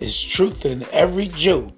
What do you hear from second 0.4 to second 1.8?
in every joke